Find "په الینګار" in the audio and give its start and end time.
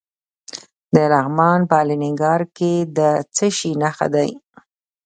1.69-2.41